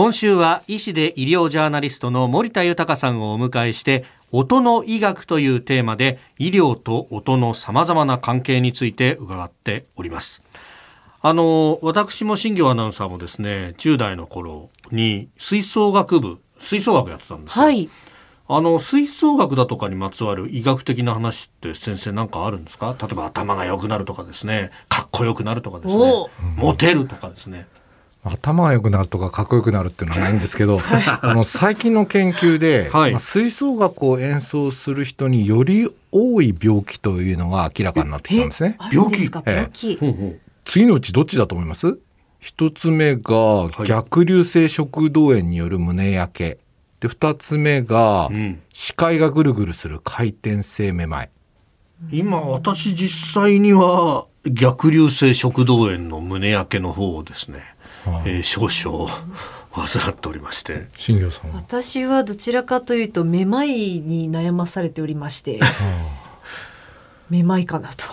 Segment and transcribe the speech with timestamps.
[0.00, 10.42] 今週は医師で医療ジャーナリストの森田豊さんをお迎えして音の医学というテーマで医療と音の様々な関係について伺っております。
[11.20, 17.90] あの私も新業アナウンサーもですね10代の頃に吹奏楽部吹奏楽やってたんですはい。
[18.48, 22.96] あの吹奏楽だとかにまつわる医学的な話って先生なんかあるんですか？
[22.98, 27.66] 例えば頭が良くなるとかですねかっこよくなるとかですねおモテるとかですね
[28.22, 30.78] 頭が良くなるとかかっこよくなるっていうのはないんですけど、
[31.22, 33.12] あの最近の研究で、はい。
[33.12, 38.76] まあ、吹奏楽を演奏する人により多い病気というのが明らかになってきたんですね。
[38.92, 39.96] 病病気。
[39.96, 40.38] ほうほう。
[40.64, 41.98] 次のうちどっちだと思います？
[42.40, 43.84] 一つ目がい。
[43.84, 46.58] 逆流性食道炎による胸焼け。
[47.00, 48.60] で、二つ目がうん。
[48.72, 51.30] 視界がぐるぐるする回転性めまい。
[52.10, 57.58] 今私実際には逆流性食道炎の胸焼けの方をですね、
[58.24, 59.10] えー少々
[59.72, 60.88] 患っておりまして。
[60.96, 61.56] 新業さんは？
[61.56, 65.60] 私はどちらかというとめまいに悩まされておりまして。
[67.30, 68.04] めまいかなと。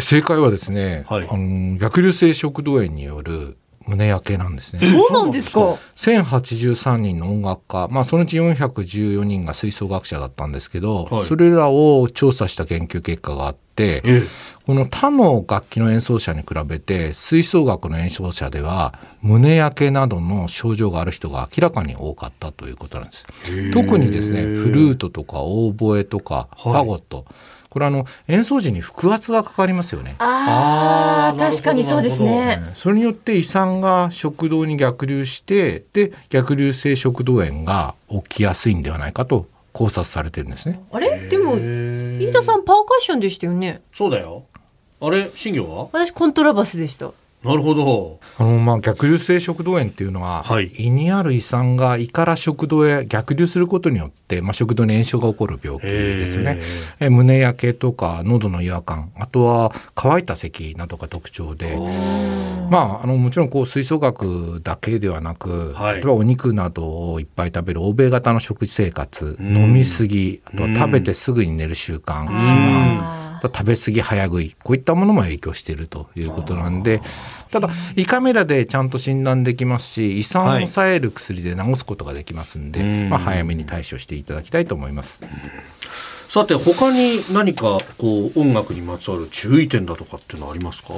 [0.00, 1.28] 正解はですね、はい。
[1.28, 4.86] あの逆流性食道炎による胸焼けなんですね。
[4.86, 5.60] そうなんですか
[5.96, 11.24] ？1083人の音楽家、まあ、そのうち414人が吹奏楽者だったんですけど、はい。
[11.24, 13.69] それらを調査した研究結果があって、え
[14.66, 23.26] この他の楽器の演奏者に比べて吹奏楽の演奏者では胸焼けなどの症状がある人が明らかに多かったということなんです。
[23.72, 27.24] 特にですねフルートとかオーボエとかファゴット、
[27.68, 30.16] これあの演奏時に腹圧がかかりますよね。
[30.18, 32.62] あーあ確かにそうですね。
[32.74, 40.80] それによって胃酸が食道に逆流してで逆流性食道炎が起きやすいんではないかと考察されてるんですね。
[40.92, 41.28] あれ？
[41.28, 41.54] でも
[42.28, 43.82] 飯田さんパーカッションでしたよね？
[43.94, 44.44] そうだよ。
[45.00, 45.88] あれ新業は？
[45.92, 48.20] 私コントラバスでしたなるほど。
[48.38, 50.70] あのまあ逆流性食道炎っていうのは、はい。
[50.76, 56.60] 胃にある胃酸が胃から食道へ逆流することによって、まあ、食道に炎症が起こる病気ですよね。
[57.00, 61.78] え胸焼けとか喉の違和感あとは乾いた咳などが特徴で。
[62.70, 65.94] まあ、あのもちろんこう吹奏楽だけではなく、はい。
[65.94, 69.56] 例えばお肉などをいっぱい食べる欧米型の食生活、うん。
[69.56, 74.54] 飲みすぎあとは食べてすぐに寝る習慣、肥満食べ過ぎ早食い。
[74.62, 77.00] こういったものも影響しているということなんで
[77.50, 83.08] ただ胃カメラでちゃんと診断できますし胃酸を抑える薬で治すことができますんで、うん。
[83.10, 85.22] まあ、早めに対処していただきたいと思います。
[86.28, 90.90] さて他に何かこう音楽にまつわる注意点だとかっていうのはありますか？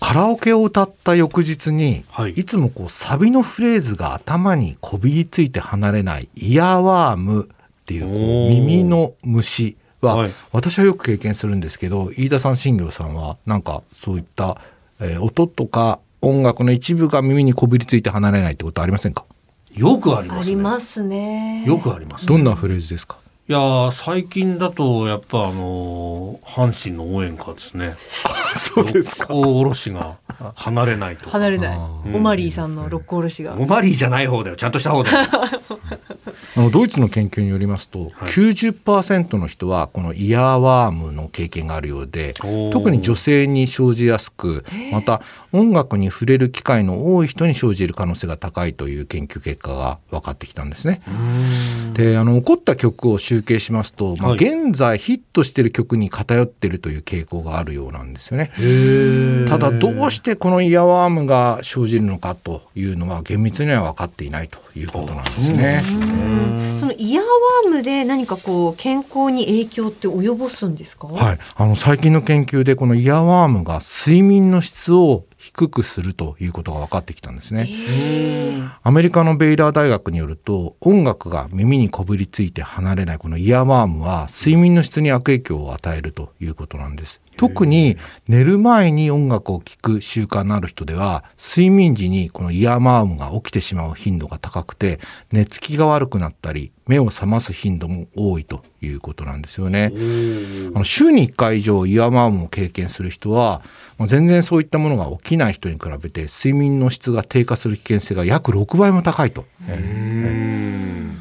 [0.00, 2.32] カラオケを歌った翌日に、はい。
[2.32, 8.14] い、つもこうサビのフレーズが頭にこびりついて離れないイヤーワームっていうこう
[8.50, 10.32] 耳の虫は、はい。
[10.52, 14.60] 私はよく経験するんですけど飯田さん新業さんはなんかそういった、
[15.00, 19.24] えー音とか音楽の一部が耳にこびりついて離れないってことありませんか？
[19.74, 20.50] よくありますね。
[20.50, 21.64] りますね。
[21.66, 23.18] よくありますどんなフレーズですか、
[23.48, 27.94] いやー最近だとやっぱあのー阪神の応援歌ですね
[28.54, 29.34] そうですか。
[29.34, 30.16] おろしが
[30.54, 31.24] 離れないと。
[31.26, 31.76] か 離れない。
[31.76, 33.54] ーオマリーさんの六甲おろしが。
[33.54, 34.56] オマリーじゃない方だよ。
[34.56, 35.26] ちゃんとした方だよ。
[36.56, 42.34] あのドイツの研究によりますと、90%の人はこのイヤーワームの経験があるようで
[42.72, 45.20] 特に女性に生じやすくまた
[45.52, 51.02] 音楽に触れる機会の多い人に生じる可能性が高いという研究結果が分かってきたんですね。
[51.92, 54.38] であの起こった曲を集計しますと、まあ、はい。
[54.38, 58.35] 現在ヒットしてる曲に偏ってるという傾向があるようなんですよね。
[59.48, 65.82] ただどうしてこのイヤーワームが生じるのかというのは厳密には分かっていないということなんですね。
[65.88, 71.08] うんそのイヤーワームで何かこう健康に影響って及ぼすんですか？
[71.08, 77.68] はい、あの最近の研究でこのイヤーワームが睡眠の質を低くするということが分かってきたんですね。
[78.82, 87.20] アメリカのベイラー大学によると音楽が耳にこびりついて離れないこのイヤーワームは睡眠の質に悪影響を与えるということなんです。
[87.36, 87.96] 特に
[88.26, 94.98] 寝る前に音楽を聴く習慣のある人では睡眠時にこのイヤーワームが起きてしまう頻度が高くて
[95.30, 99.92] 寝つきが悪くなったり目を覚ます頻度も多いということなんですよね。
[100.74, 103.62] あの週に1回以上イヤーワームを経験する人は
[104.06, 109.44] 全然そういったものが起きない人に比べて睡眠の質が低下する危険性が約6倍も高いと。
[109.68, 111.16] えー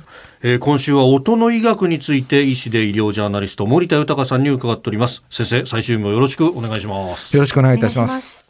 [0.60, 8.45] 今週は音の医学について医師で医療ジャーナリスト森田豊さんに伺っております先生最終日もよろしくお願いしますよろしくお願いいたします。